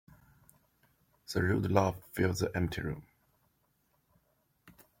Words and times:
The 1.31 1.43
rude 1.43 1.71
laugh 1.71 1.95
filled 2.13 2.37
the 2.39 2.51
empty 2.57 2.81
room. 2.81 3.05